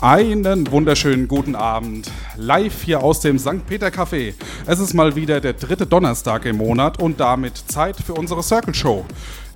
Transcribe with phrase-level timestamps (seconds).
[0.00, 2.10] Einen wunderschönen guten Abend.
[2.36, 3.66] Live hier aus dem St.
[3.66, 4.34] Peter Café.
[4.64, 8.72] Es ist mal wieder der dritte Donnerstag im Monat und damit Zeit für unsere Circle
[8.72, 9.04] Show.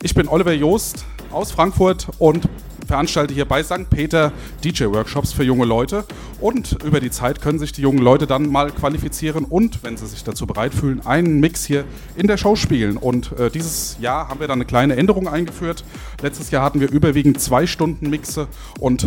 [0.02, 2.48] Ich bin Oliver Joost aus Frankfurt und
[2.86, 3.90] veranstalte hier bei St.
[3.90, 4.32] Peter
[4.64, 6.06] DJ-Workshops für junge Leute.
[6.40, 10.06] Und über die Zeit können sich die jungen Leute dann mal qualifizieren und, wenn sie
[10.06, 11.84] sich dazu bereit fühlen, einen Mix hier
[12.16, 12.96] in der Show spielen.
[12.96, 15.84] Und äh, dieses Jahr haben wir dann eine kleine Änderung eingeführt.
[16.22, 18.48] Letztes Jahr hatten wir überwiegend zwei Stunden Mixe
[18.78, 19.06] und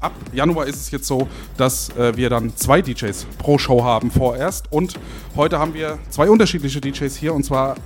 [0.00, 4.10] ab Januar ist es jetzt so, dass äh, wir dann zwei DJs pro Show haben
[4.10, 4.72] vorerst.
[4.72, 4.94] Und
[5.36, 7.76] heute haben wir zwei unterschiedliche DJs hier und zwar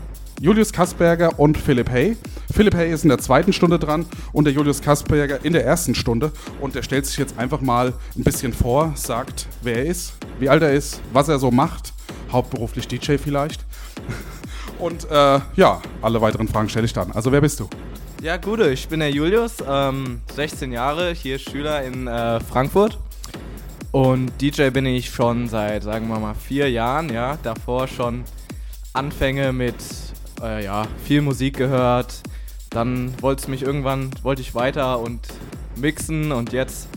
[0.40, 2.16] Julius Kasperger und Philipp Hay.
[2.52, 5.94] Philipp Hay ist in der zweiten Stunde dran und der Julius Kasperger in der ersten
[5.94, 6.32] Stunde.
[6.60, 10.48] Und der stellt sich jetzt einfach mal ein bisschen vor, sagt, wer er ist, wie
[10.48, 11.92] alt er ist, was er so macht.
[12.30, 13.64] Hauptberuflich DJ vielleicht.
[14.78, 17.12] Und äh, ja, alle weiteren Fragen stelle ich dann.
[17.12, 17.68] Also wer bist du?
[18.20, 22.98] Ja, Gude, ich bin der Julius, ähm, 16 Jahre, hier Schüler in äh, Frankfurt.
[23.92, 27.38] Und DJ bin ich schon seit, sagen wir mal, vier Jahren, ja.
[27.42, 28.24] Davor schon
[28.92, 29.76] Anfänge mit,
[30.44, 32.22] äh, ja, viel Musik gehört.
[32.70, 35.20] Dann wollte es mich irgendwann, wollte ich weiter und
[35.76, 36.88] mixen und jetzt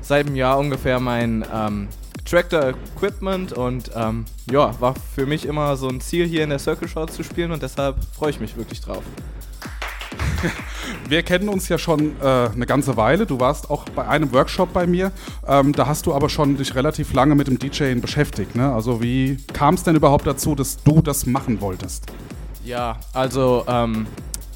[0.00, 1.88] seit einem Jahr ungefähr mein ähm,
[2.24, 6.58] Tractor Equipment und ähm, ja, war für mich immer so ein Ziel hier in der
[6.58, 9.02] Circle Show zu spielen und deshalb freue ich mich wirklich drauf.
[11.08, 13.26] Wir kennen uns ja schon äh, eine ganze Weile.
[13.26, 15.12] Du warst auch bei einem Workshop bei mir.
[15.46, 18.54] Ähm, da hast du aber schon dich relativ lange mit dem DJing beschäftigt.
[18.54, 18.72] Ne?
[18.72, 22.06] Also wie kam es denn überhaupt dazu, dass du das machen wolltest?
[22.64, 24.06] Ja, also ähm,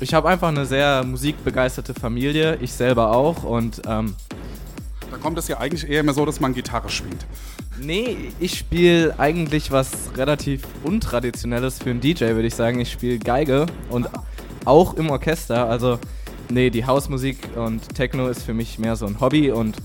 [0.01, 4.15] ich habe einfach eine sehr musikbegeisterte Familie, ich selber auch und ähm,
[5.11, 7.27] Da kommt es ja eigentlich eher immer so, dass man Gitarre spielt.
[7.81, 12.81] nee, ich spiele eigentlich was relativ untraditionelles für einen DJ, würde ich sagen.
[12.81, 14.09] Ich spiele Geige und
[14.65, 15.69] auch im Orchester.
[15.69, 15.99] Also
[16.49, 19.77] nee, die Hausmusik und Techno ist für mich mehr so ein Hobby und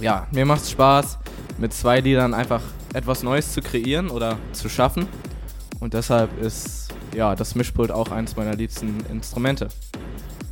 [0.00, 1.18] ja, mir macht es Spaß,
[1.58, 2.60] mit zwei Liedern einfach
[2.92, 5.06] etwas Neues zu kreieren oder zu schaffen.
[5.80, 6.85] Und deshalb ist
[7.16, 9.68] ja das Mischpult auch eines meiner liebsten Instrumente.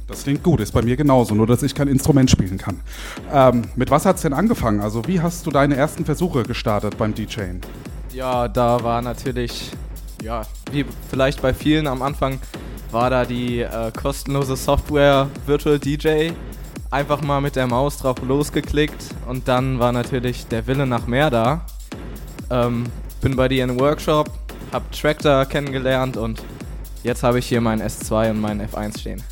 [0.06, 2.80] Das klingt gut, ist bei mir genauso, nur dass ich kein Instrument spielen kann.
[3.32, 4.80] Ähm, mit was hat es denn angefangen?
[4.80, 7.60] Also wie hast du deine ersten Versuche gestartet beim DJing?
[8.12, 9.70] Ja, da war natürlich,
[10.22, 10.42] ja,
[10.72, 12.38] wie vielleicht bei vielen am Anfang,
[12.90, 16.30] war da die äh, kostenlose Software Virtual DJ.
[16.90, 21.30] Einfach mal mit der Maus drauf losgeklickt und dann war natürlich der Wille nach mehr
[21.30, 21.66] da.
[22.50, 22.84] Ähm,
[23.20, 24.30] bin bei dir in einem Workshop,
[24.74, 26.42] hab Tractor kennengelernt und
[27.04, 29.22] jetzt habe ich hier meinen S2 und meinen F1 stehen.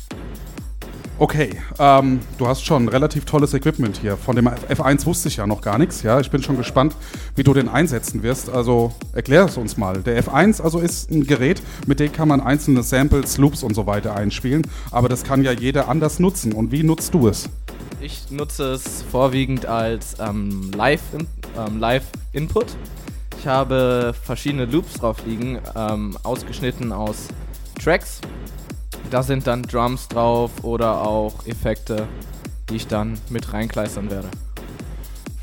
[1.19, 1.49] Okay,
[1.79, 4.15] ähm, du hast schon relativ tolles Equipment hier.
[4.15, 6.01] Von dem F1 wusste ich ja noch gar nichts.
[6.01, 6.95] Ja, ich bin schon gespannt,
[7.35, 8.49] wie du den einsetzen wirst.
[8.49, 10.01] Also erklär es uns mal.
[10.01, 13.85] Der F1 also ist ein Gerät, mit dem kann man einzelne Samples, Loops und so
[13.85, 14.63] weiter einspielen.
[14.91, 16.53] Aber das kann ja jeder anders nutzen.
[16.53, 17.49] Und wie nutzt du es?
[17.99, 22.65] Ich nutze es vorwiegend als ähm, ähm, Live-Input.
[23.43, 27.27] Ich habe verschiedene Loops drauf liegen, ähm, ausgeschnitten aus
[27.83, 28.21] Tracks.
[29.11, 32.07] Da sind dann Drums drauf oder auch Effekte,
[32.69, 34.29] die ich dann mit reinkleistern werde.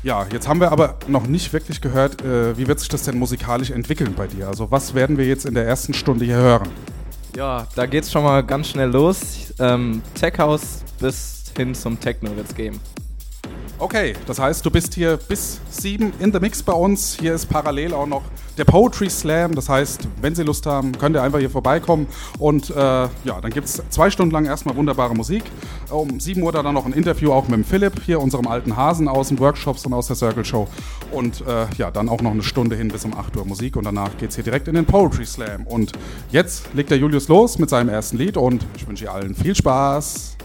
[0.01, 3.19] Ja, jetzt haben wir aber noch nicht wirklich gehört, äh, wie wird sich das denn
[3.19, 4.47] musikalisch entwickeln bei dir?
[4.47, 6.69] Also was werden wir jetzt in der ersten Stunde hier hören?
[7.35, 9.53] Ja, da geht's schon mal ganz schnell los.
[9.59, 12.79] Ähm, Tech House bis hin zum Techno wird's geben.
[13.81, 17.17] Okay, das heißt, du bist hier bis sieben in the Mix bei uns.
[17.19, 18.21] Hier ist parallel auch noch
[18.55, 19.55] der Poetry Slam.
[19.55, 22.05] Das heißt, wenn Sie Lust haben, könnt ihr einfach hier vorbeikommen.
[22.37, 25.41] Und äh, ja, dann gibt es zwei Stunden lang erstmal wunderbare Musik.
[25.89, 29.07] Um 7 Uhr dann noch ein Interview auch mit dem Philipp, hier unserem alten Hasen
[29.07, 30.67] aus den Workshops und aus der Circle Show.
[31.11, 33.77] Und äh, ja, dann auch noch eine Stunde hin bis um 8 Uhr Musik.
[33.77, 35.65] Und danach geht es hier direkt in den Poetry Slam.
[35.65, 35.93] Und
[36.29, 38.37] jetzt legt der Julius los mit seinem ersten Lied.
[38.37, 40.37] Und ich wünsche ihr allen viel Spaß.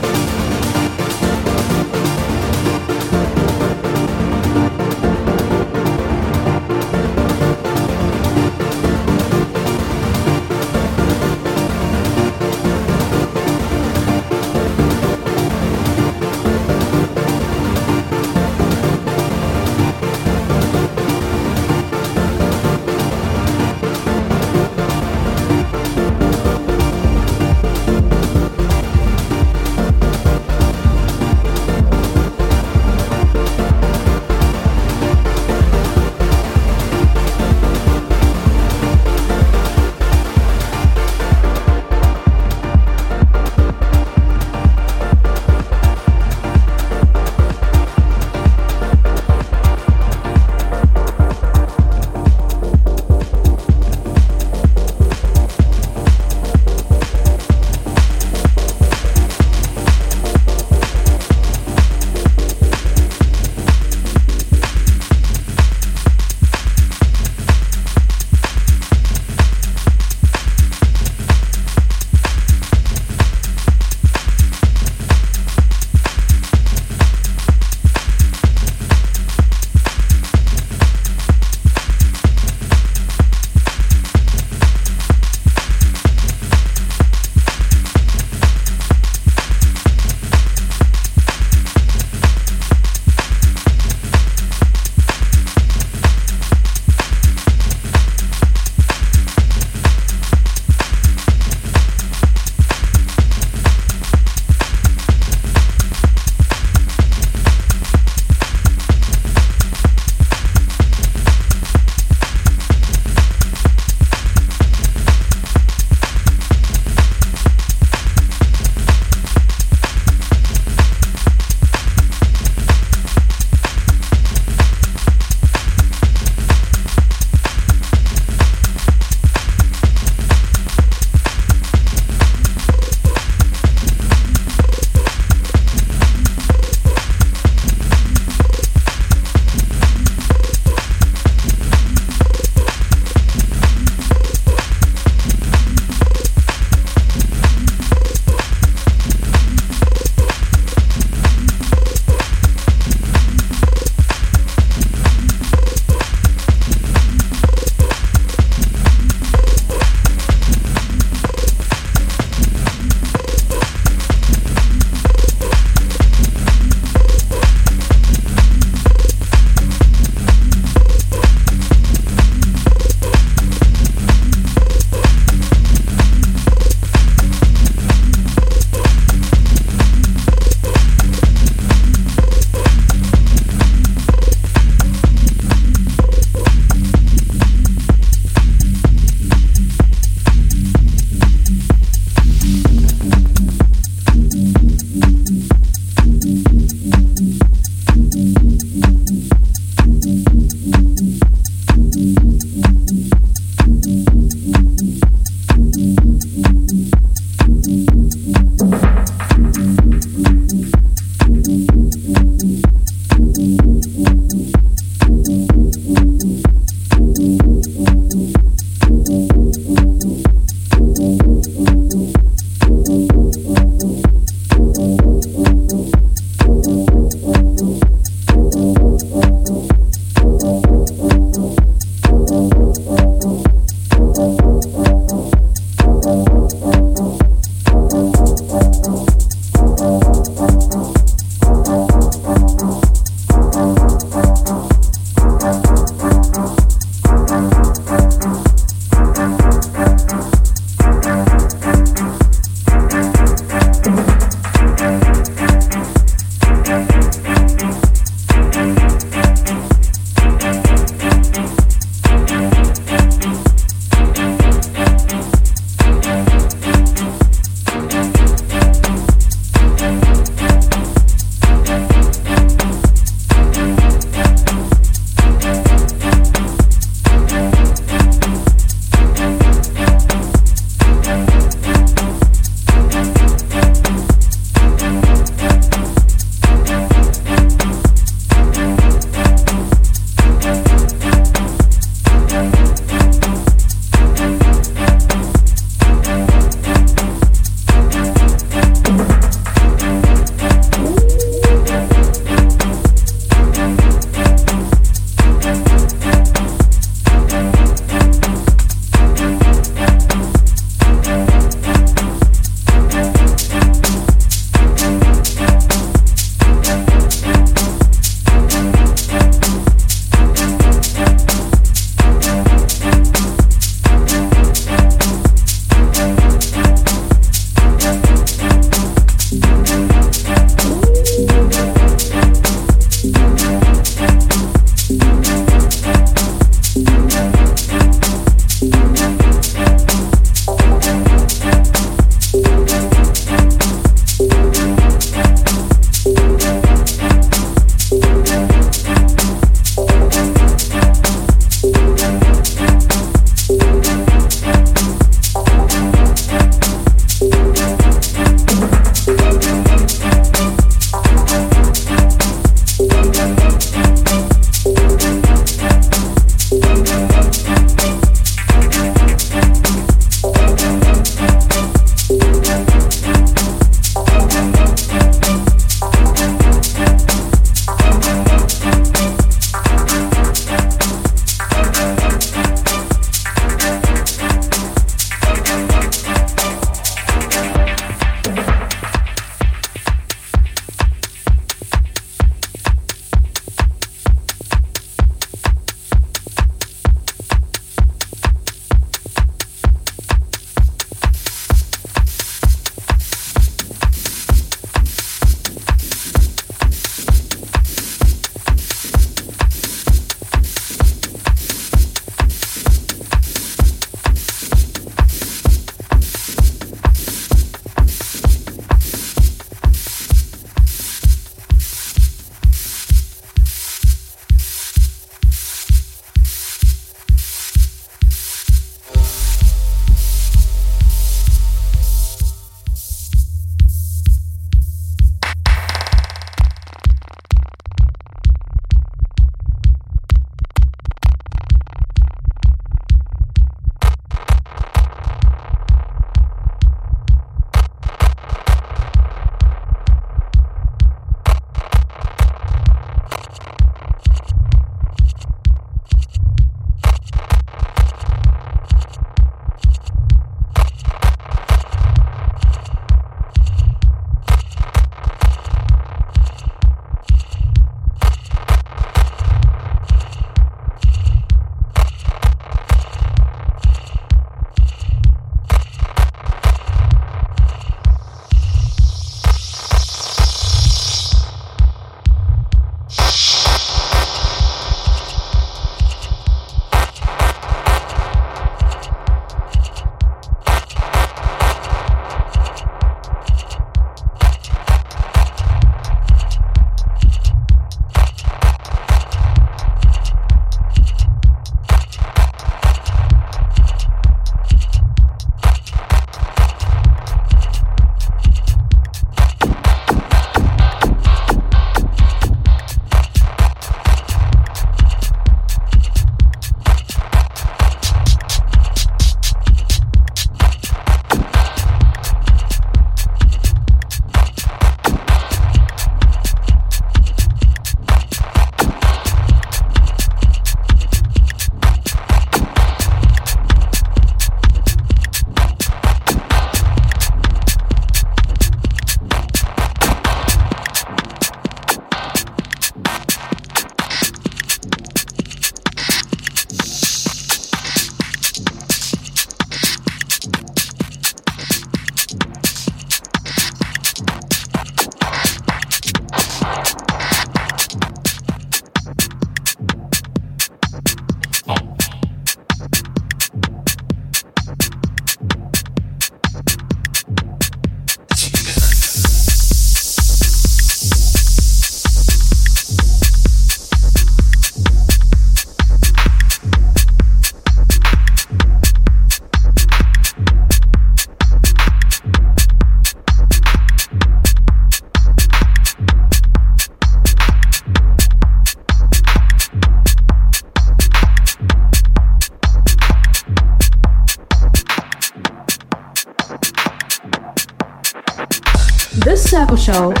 [599.71, 600.00] Show.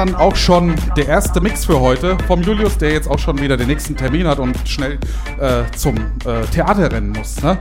[0.00, 3.58] Dann auch schon der erste Mix für heute vom Julius, der jetzt auch schon wieder
[3.58, 4.98] den nächsten Termin hat und schnell
[5.38, 5.94] äh, zum
[6.24, 7.42] äh, Theater rennen muss.
[7.42, 7.58] Ne?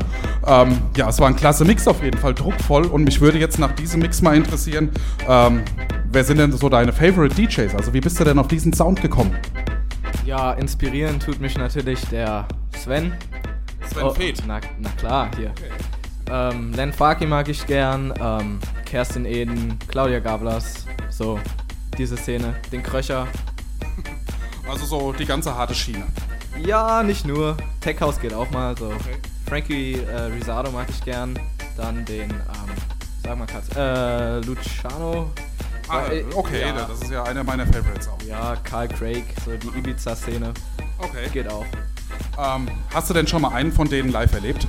[0.48, 3.60] Ähm, ja, es war ein klasse Mix auf jeden Fall, druckvoll und mich würde jetzt
[3.60, 4.90] nach diesem Mix mal interessieren,
[5.28, 5.64] ähm,
[6.10, 7.76] wer sind denn so deine Favorite DJs?
[7.76, 9.36] Also wie bist du denn auf diesen Sound gekommen?
[10.26, 13.12] Ja, inspirieren tut mich natürlich der Sven.
[13.92, 14.16] Sven Oh,
[14.48, 15.52] Na, na klar, hier.
[16.32, 21.38] Ähm, Len Farki mag ich gern, ähm, Kerstin Eden, Claudia Gablas, so
[22.00, 23.28] diese Szene, den Kröcher.
[24.68, 26.06] Also so die ganze harte Schiene.
[26.64, 28.92] Ja, nicht nur, Tech House geht auch mal, so.
[29.48, 31.38] Frankie äh, Risado mag ich gern,
[31.76, 32.72] dann den, ähm,
[33.24, 35.32] sag mal Katz, äh, Luciano.
[35.88, 36.74] Ah, Äh, okay, ja.
[36.88, 38.22] das ist ja einer meiner Favorites auch.
[38.28, 40.54] Ja, Carl Craig, so die Ibiza-Szene,
[41.00, 41.28] Okay.
[41.34, 41.66] geht auch.
[42.38, 44.68] Ähm, hast du denn schon mal einen von denen live erlebt?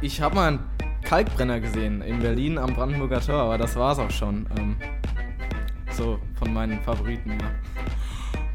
[0.00, 0.60] Ich habe mal einen
[1.02, 4.46] Kalkbrenner gesehen in Berlin am Brandenburger Tor, aber das war's auch schon.
[4.56, 4.76] Ähm,
[5.94, 7.50] so von meinen Favoriten, ja.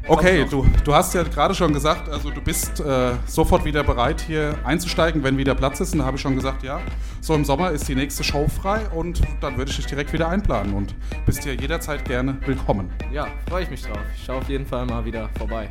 [0.08, 3.84] Okay, Kommt du, du hast ja gerade schon gesagt, also du bist äh, sofort wieder
[3.84, 5.92] bereit, hier einzusteigen, wenn wieder Platz ist.
[5.92, 6.80] Und da habe ich schon gesagt, ja,
[7.20, 10.28] so im Sommer ist die nächste Show frei und dann würde ich dich direkt wieder
[10.28, 10.94] einplanen und
[11.26, 12.90] bist hier jederzeit gerne willkommen.
[13.12, 14.00] Ja, freue ich mich drauf.
[14.16, 15.68] Ich schaue auf jeden Fall mal wieder vorbei.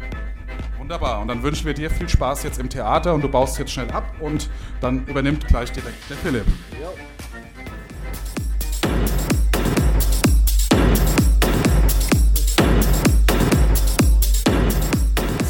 [0.77, 1.21] Wunderbar.
[1.21, 3.91] Und dann wünschen wir dir viel Spaß jetzt im Theater und du baust jetzt schnell
[3.91, 4.49] ab und
[4.79, 6.45] dann übernimmt gleich direkt der Philipp.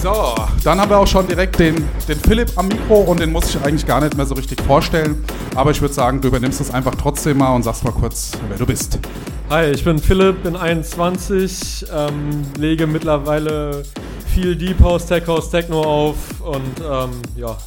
[0.02, 0.34] So,
[0.64, 1.76] dann haben wir auch schon direkt den,
[2.08, 5.26] den Philipp am Mikro und den muss ich eigentlich gar nicht mehr so richtig vorstellen.
[5.56, 8.58] Aber ich würde sagen, du übernimmst es einfach trotzdem mal und sagst mal kurz, wer
[8.58, 8.97] du bist.
[9.50, 13.84] Hi, ich bin Philipp, bin 21, ähm, lege mittlerweile
[14.34, 17.58] viel Deep House, Tech House, Techno auf und ähm, ja.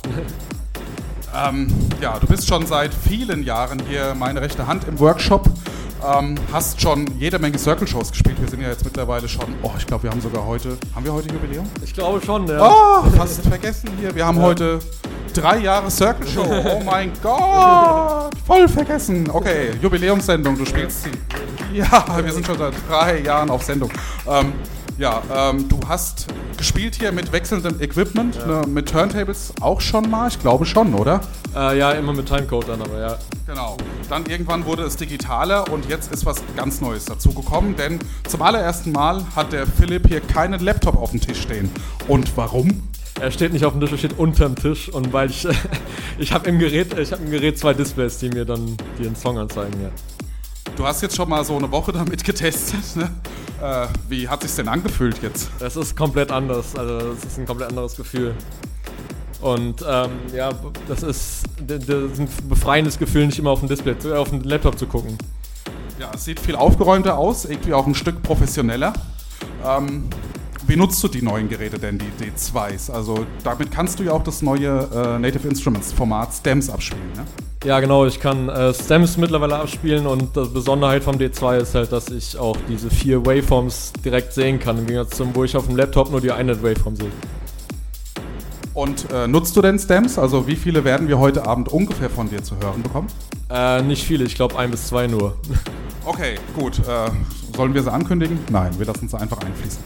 [1.34, 1.68] Ähm,
[2.00, 5.50] ja, du bist schon seit vielen Jahren hier meine rechte Hand im Workshop.
[6.04, 8.40] Ähm, hast schon jede Menge Circle-Shows gespielt.
[8.40, 11.12] Wir sind ja jetzt mittlerweile schon, oh, ich glaube, wir haben sogar heute, haben wir
[11.12, 11.68] heute Jubiläum?
[11.84, 12.60] Ich glaube schon, ja.
[12.60, 14.14] Oh, fast vergessen hier.
[14.14, 14.80] Wir haben heute
[15.32, 16.42] drei Jahre Circle-Show.
[16.72, 19.28] Oh mein Gott, voll vergessen.
[19.30, 21.10] Okay, Jubiläumssendung, du spielst sie.
[21.72, 23.90] Ja, wir sind schon seit drei Jahren auf Sendung.
[24.28, 24.52] Ähm,
[24.98, 26.26] ja, ähm, du hast
[26.56, 31.20] gespielt hier mit wechselndem Equipment, ne, mit Turntables auch schon mal, ich glaube schon, oder?
[31.56, 33.18] Äh, ja, immer mit Timecode dann, aber ja.
[33.46, 33.76] Genau.
[34.08, 38.42] Dann irgendwann wurde es digitaler und jetzt ist was ganz Neues dazu gekommen, denn zum
[38.42, 41.70] allerersten Mal hat der Philipp hier keinen Laptop auf dem Tisch stehen.
[42.08, 42.88] Und warum?
[43.20, 45.46] Er steht nicht auf dem Tisch, er steht unterm Tisch und weil ich,
[46.18, 49.38] ich habe im Gerät, ich habe im Gerät zwei Displays, die mir dann den Song
[49.38, 49.90] anzeigen, ja.
[50.76, 52.96] Du hast jetzt schon mal so eine Woche damit getestet.
[52.96, 53.10] Ne?
[53.60, 55.50] Äh, wie hat sich's denn angefühlt jetzt?
[55.58, 58.34] Das ist komplett anders, also das ist ein komplett anderes Gefühl.
[59.42, 60.50] Und ähm, ja,
[60.86, 64.40] das ist, das ist ein befreiendes Gefühl, nicht immer auf dem Display, äh, auf dem
[64.42, 65.18] Laptop zu gucken.
[65.98, 68.92] Ja, es sieht viel aufgeräumter aus, irgendwie auch ein Stück professioneller.
[69.66, 70.04] Ähm,
[70.66, 72.90] wie nutzt du die neuen Geräte denn, die D2s?
[72.90, 77.12] Also damit kannst du ja auch das neue äh, Native Instruments Format Stems abspielen.
[77.16, 77.24] Ne?
[77.64, 81.90] Ja, genau, ich kann äh, Stems mittlerweile abspielen und die Besonderheit vom D2 ist halt,
[81.90, 85.66] dass ich auch diese vier Waveforms direkt sehen kann, im Gegensatz zum, wo ich auf
[85.66, 87.10] dem Laptop nur die eine Waveform sehe.
[88.74, 90.18] Und äh, nutzt du denn Stems?
[90.18, 93.08] Also wie viele werden wir heute Abend ungefähr von dir zu hören bekommen?
[93.50, 95.36] Äh, nicht viele, ich glaube ein bis zwei nur.
[96.04, 96.80] Okay, gut.
[96.80, 97.10] Äh,
[97.56, 98.36] sollen wir sie ankündigen?
[98.50, 99.84] Nein, wir lassen sie einfach einfließen.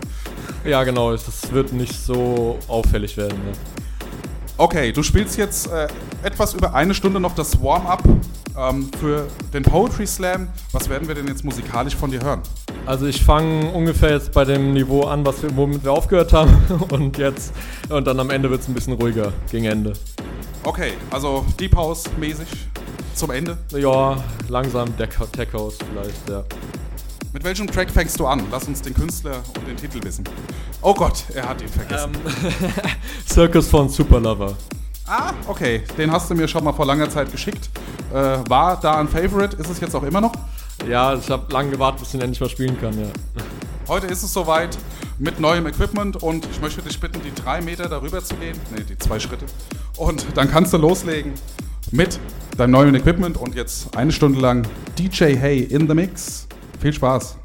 [0.65, 3.39] ja, genau, das wird nicht so auffällig werden.
[3.45, 3.53] Ne?
[4.59, 5.87] Okay, du spielst jetzt äh,
[6.23, 8.03] etwas über eine Stunde noch das Warm-up
[8.57, 10.49] ähm, für den Poetry Slam.
[10.73, 12.41] Was werden wir denn jetzt musikalisch von dir hören?
[12.87, 16.57] Also ich fange ungefähr jetzt bei dem Niveau an, was wir, womit wir aufgehört haben
[16.91, 17.53] und jetzt
[17.91, 19.93] und dann am Ende wird es ein bisschen ruhiger gegen Ende.
[20.63, 22.49] Okay, also Deep House mäßig
[23.13, 23.59] zum Ende.
[23.73, 24.17] Ja,
[24.49, 26.45] langsam Tech House vielleicht, ja.
[27.37, 28.45] Mit welchem Track fängst du an?
[28.51, 30.25] Lass uns den Künstler und den Titel wissen.
[30.81, 32.13] Oh Gott, er hat ihn vergessen.
[33.29, 34.57] Circus von Super Lover.
[35.07, 37.69] Ah, okay, den hast du mir schon mal vor langer Zeit geschickt.
[38.11, 39.55] Äh, war da ein Favorite?
[39.59, 40.33] Ist es jetzt auch immer noch?
[40.89, 43.09] Ja, ich habe lange gewartet, bis ich ihn endlich mal spielen kann, ja.
[43.87, 44.79] Heute ist es soweit
[45.19, 48.59] mit neuem Equipment und ich möchte dich bitten, die drei Meter darüber zu gehen.
[48.75, 49.45] Ne, die zwei Schritte.
[49.99, 51.35] Und dann kannst du loslegen
[51.91, 52.19] mit
[52.57, 54.67] deinem neuen Equipment und jetzt eine Stunde lang
[54.99, 56.47] DJ Hey in the Mix.
[56.81, 57.39] Viel Spaß.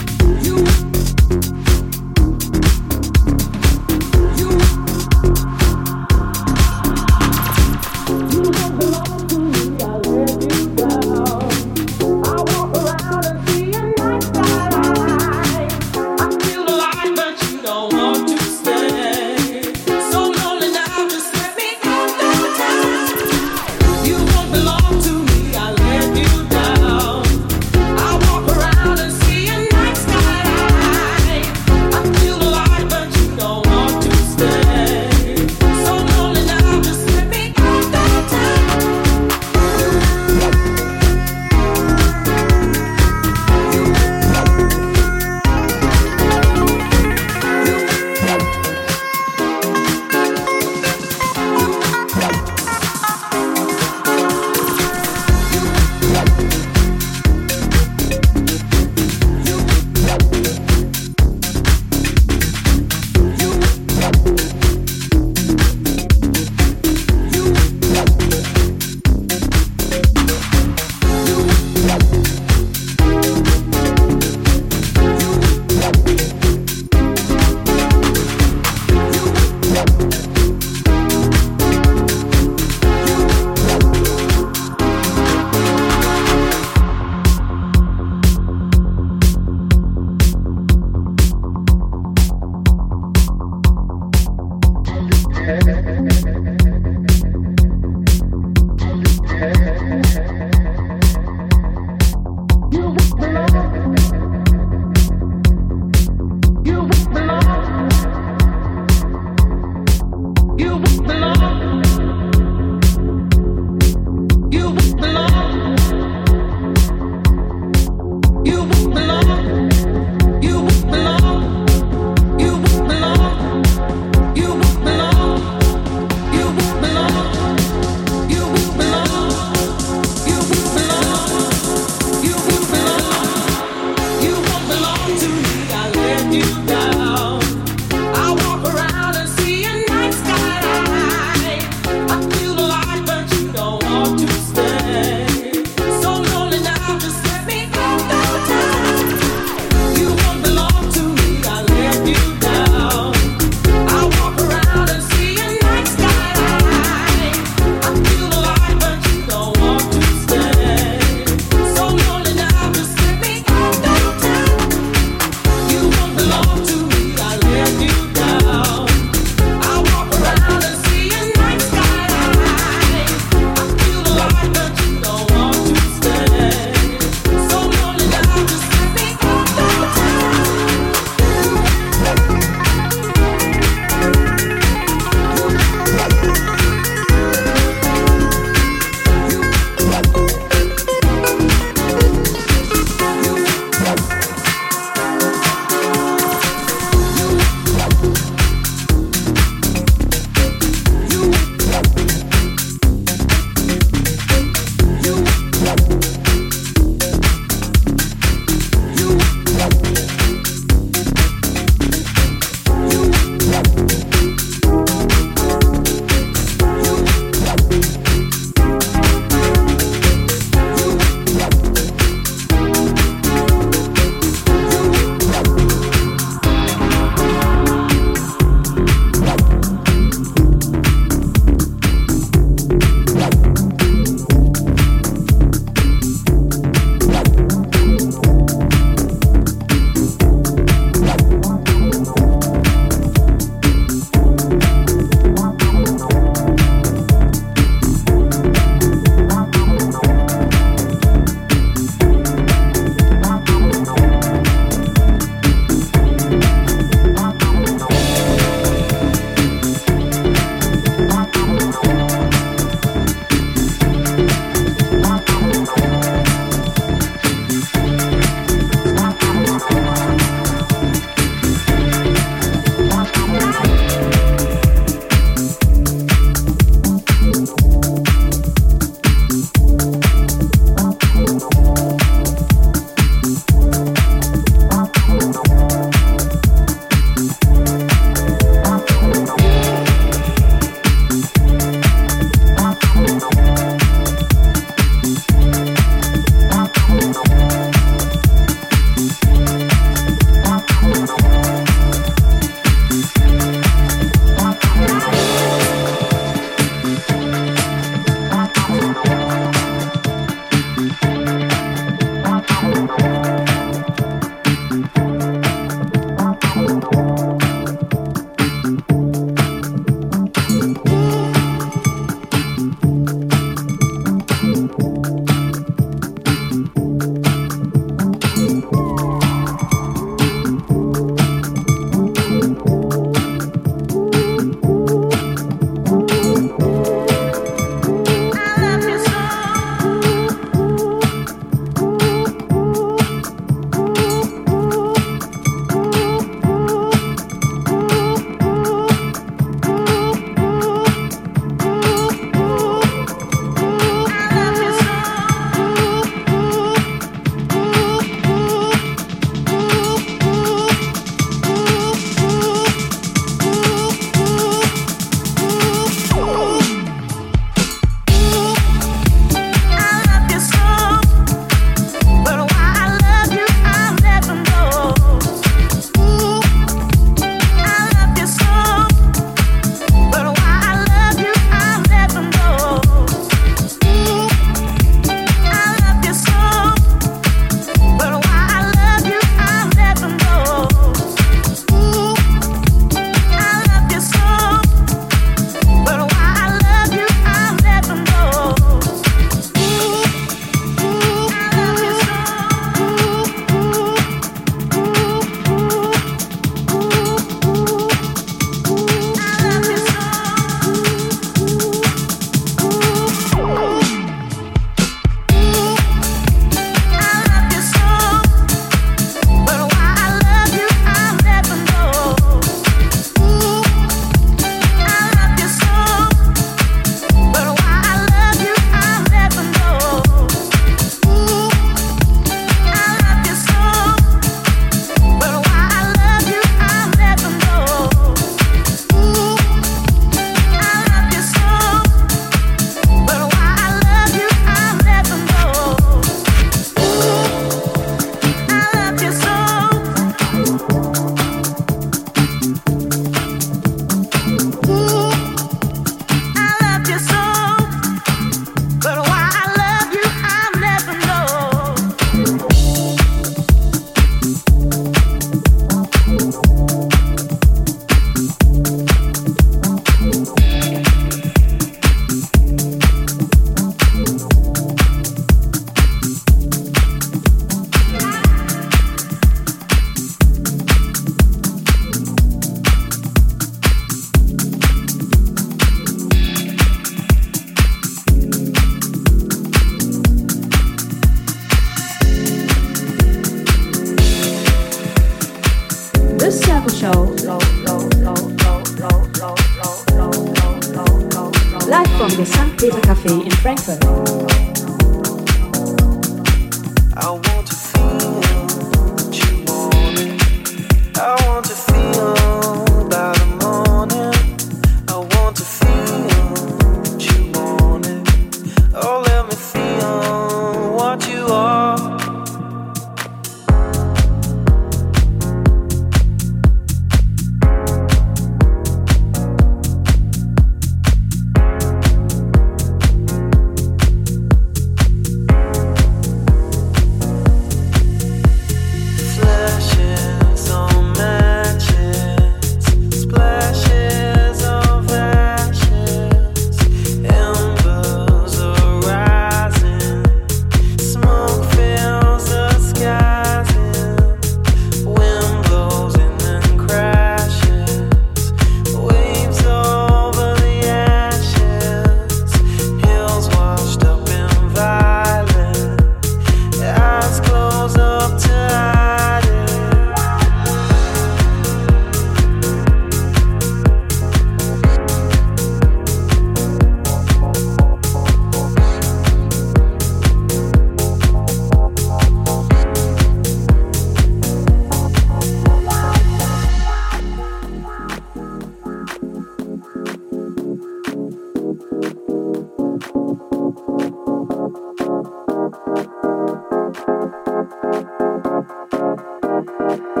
[599.96, 600.00] I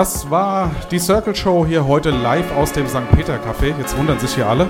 [0.00, 3.02] Das war die Circle Show hier heute live aus dem St.
[3.14, 3.74] Peter Café.
[3.78, 4.66] Jetzt wundern sich hier alle,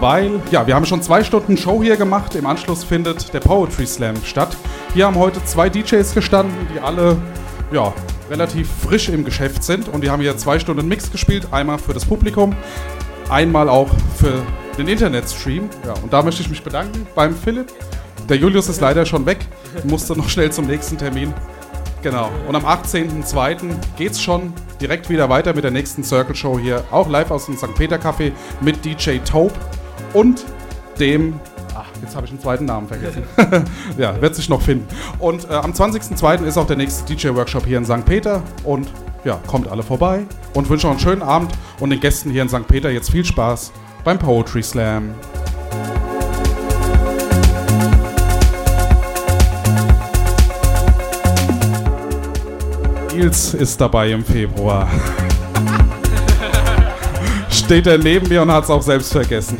[0.00, 2.34] weil, ja, wir haben schon zwei Stunden Show hier gemacht.
[2.34, 4.56] Im Anschluss findet der Poetry Slam statt.
[4.92, 7.16] Hier haben heute zwei DJs gestanden, die alle,
[7.70, 7.92] ja,
[8.28, 9.88] relativ frisch im Geschäft sind.
[9.88, 11.46] Und die haben hier zwei Stunden Mix gespielt.
[11.52, 12.56] Einmal für das Publikum,
[13.30, 14.42] einmal auch für
[14.76, 15.70] den Internetstream.
[15.84, 17.68] Ja, und da möchte ich mich bedanken beim Philipp.
[18.28, 19.38] Der Julius ist leider schon weg,
[19.84, 21.32] musste noch schnell zum nächsten Termin.
[22.06, 22.30] Genau.
[22.46, 23.74] Und am 18.02.
[23.96, 27.56] geht's schon direkt wieder weiter mit der nächsten Circle Show hier, auch live aus dem
[27.56, 27.74] St.
[27.74, 28.30] Peter Café
[28.60, 29.54] mit DJ Taupe
[30.12, 30.44] und
[31.00, 31.40] dem.
[31.74, 33.24] Ach, jetzt habe ich den zweiten Namen vergessen.
[33.98, 34.86] ja, wird sich noch finden.
[35.18, 36.44] Und äh, am 20.02.
[36.44, 38.04] ist auch der nächste DJ-Workshop hier in St.
[38.04, 38.40] Peter.
[38.62, 38.88] Und
[39.24, 41.50] ja, kommt alle vorbei und wünsche euch einen schönen Abend
[41.80, 42.68] und den Gästen hier in St.
[42.68, 43.72] Peter jetzt viel Spaß
[44.04, 45.12] beim Poetry Slam.
[53.16, 54.90] Nils ist dabei im Februar.
[57.50, 59.56] Steht er neben mir und hat es auch selbst vergessen.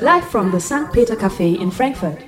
[0.00, 0.90] Live from the St.
[0.90, 2.24] Peter Cafe in Frankfurt.